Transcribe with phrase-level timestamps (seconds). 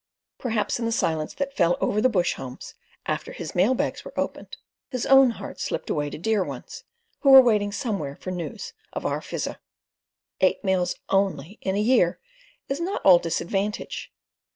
[0.39, 2.73] Perhaps in the silence that fell over the bush homes,
[3.05, 4.57] after his mail bags were opened,
[4.89, 6.85] his own heart slipped away to dear ones,
[7.19, 9.59] who were waiting somewhere for news of our Fizzer.
[10.39, 12.19] Eight mails ONLY in a year
[12.67, 14.11] is not all disadvantage.